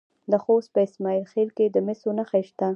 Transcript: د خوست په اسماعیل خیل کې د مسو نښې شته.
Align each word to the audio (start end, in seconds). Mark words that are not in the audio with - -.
د 0.31 0.33
خوست 0.43 0.69
په 0.73 0.79
اسماعیل 0.87 1.25
خیل 1.33 1.49
کې 1.57 1.65
د 1.69 1.77
مسو 1.85 2.09
نښې 2.17 2.41
شته. 2.49 2.67